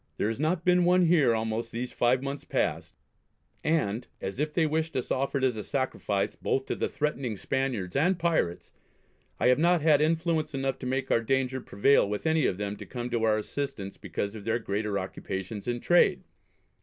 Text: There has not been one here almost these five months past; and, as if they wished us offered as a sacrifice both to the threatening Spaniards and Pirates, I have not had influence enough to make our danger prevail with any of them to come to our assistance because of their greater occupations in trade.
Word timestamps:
There 0.17 0.29
has 0.29 0.39
not 0.39 0.65
been 0.65 0.83
one 0.83 1.05
here 1.05 1.35
almost 1.35 1.71
these 1.71 1.91
five 1.91 2.23
months 2.23 2.43
past; 2.43 2.95
and, 3.63 4.07
as 4.19 4.39
if 4.39 4.51
they 4.51 4.65
wished 4.65 4.95
us 4.95 5.11
offered 5.11 5.43
as 5.43 5.55
a 5.55 5.63
sacrifice 5.63 6.33
both 6.35 6.65
to 6.65 6.75
the 6.75 6.89
threatening 6.89 7.37
Spaniards 7.37 7.95
and 7.95 8.17
Pirates, 8.17 8.71
I 9.39 9.49
have 9.49 9.59
not 9.59 9.81
had 9.83 10.01
influence 10.01 10.55
enough 10.55 10.79
to 10.79 10.87
make 10.87 11.11
our 11.11 11.21
danger 11.21 11.61
prevail 11.61 12.09
with 12.09 12.25
any 12.25 12.47
of 12.47 12.57
them 12.57 12.77
to 12.77 12.85
come 12.87 13.11
to 13.11 13.21
our 13.25 13.37
assistance 13.37 13.97
because 13.97 14.33
of 14.33 14.43
their 14.43 14.57
greater 14.57 14.97
occupations 14.97 15.67
in 15.67 15.79
trade. 15.79 16.23